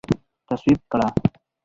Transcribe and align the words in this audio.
تصویب 0.47 0.81
کړه 0.91 1.07